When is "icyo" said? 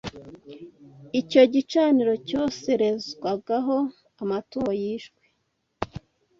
1.19-1.41